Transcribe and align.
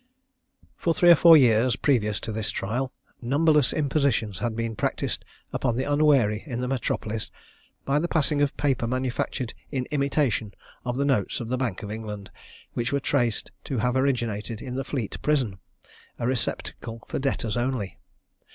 For 0.77 0.95
three 0.95 1.11
or 1.11 1.15
four 1.15 1.37
years 1.37 1.75
previous 1.75 2.19
to 2.21 2.31
this 2.31 2.49
trial, 2.49 2.91
numberless 3.21 3.71
impositions 3.71 4.39
had 4.39 4.55
been 4.55 4.75
practised 4.75 5.23
upon 5.53 5.75
the 5.77 5.83
unwary 5.83 6.41
in 6.47 6.59
the 6.59 6.67
metropolis, 6.67 7.29
by 7.85 7.99
the 7.99 8.07
passing 8.07 8.41
of 8.41 8.57
paper 8.57 8.87
manufactured 8.87 9.53
in 9.71 9.85
imitation 9.91 10.55
of 10.85 10.97
the 10.97 11.05
notes 11.05 11.39
of 11.39 11.49
the 11.49 11.57
Bank 11.57 11.83
of 11.83 11.91
England, 11.91 12.31
which 12.73 12.91
were 12.91 12.99
traced 12.99 13.51
to 13.65 13.77
have 13.77 13.95
originated 13.95 14.59
in 14.59 14.73
the 14.73 14.83
Fleet 14.83 15.21
Prison, 15.21 15.59
a 16.17 16.25
receptacle 16.25 17.03
for 17.07 17.19
debtors 17.19 17.55
only. 17.55 17.99